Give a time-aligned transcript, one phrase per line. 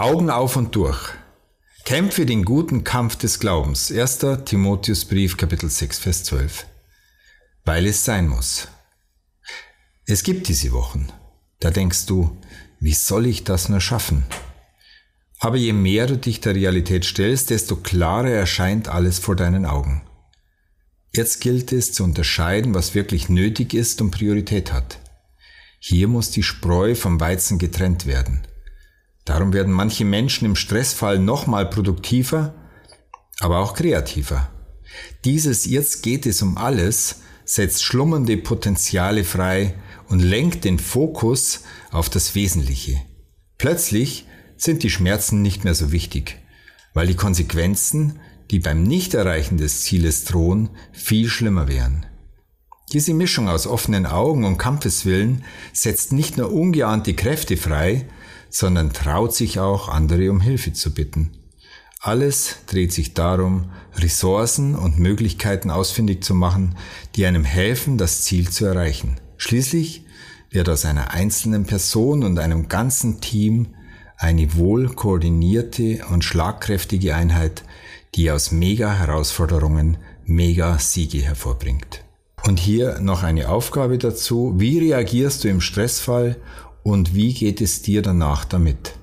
[0.00, 1.10] Augen auf und durch.
[1.84, 3.92] Kämpfe den guten Kampf des Glaubens.
[3.92, 4.20] 1.
[4.46, 6.64] Timotheusbrief, Kapitel 6, Vers 12.
[7.66, 8.68] Weil es sein muss.
[10.06, 11.12] Es gibt diese Wochen.
[11.58, 12.34] Da denkst du,
[12.78, 14.24] wie soll ich das nur schaffen?
[15.38, 20.00] Aber je mehr du dich der Realität stellst, desto klarer erscheint alles vor deinen Augen.
[21.12, 24.98] Jetzt gilt es zu unterscheiden, was wirklich nötig ist und Priorität hat.
[25.78, 28.46] Hier muss die Spreu vom Weizen getrennt werden.
[29.24, 32.54] Darum werden manche Menschen im Stressfall nochmal produktiver,
[33.40, 34.50] aber auch kreativer.
[35.24, 37.20] Dieses Jetzt geht es um alles
[37.50, 39.74] setzt schlummernde Potenziale frei
[40.08, 43.02] und lenkt den Fokus auf das Wesentliche.
[43.58, 46.38] Plötzlich sind die Schmerzen nicht mehr so wichtig,
[46.94, 52.06] weil die Konsequenzen, die beim Nichterreichen des Zieles drohen, viel schlimmer wären.
[52.92, 58.06] Diese Mischung aus offenen Augen und Kampfeswillen setzt nicht nur ungeahnte Kräfte frei,
[58.50, 61.30] sondern traut sich auch, andere um Hilfe zu bitten.
[62.00, 66.76] Alles dreht sich darum, Ressourcen und Möglichkeiten ausfindig zu machen,
[67.14, 69.16] die einem helfen, das Ziel zu erreichen.
[69.36, 70.04] Schließlich
[70.50, 73.68] wird aus einer einzelnen Person und einem ganzen Team
[74.16, 77.64] eine wohl koordinierte und schlagkräftige Einheit,
[78.14, 82.02] die aus Mega-Herausforderungen Mega-Siege hervorbringt.
[82.46, 84.54] Und hier noch eine Aufgabe dazu.
[84.56, 86.36] Wie reagierst du im Stressfall
[86.82, 88.99] und wie geht es dir danach damit?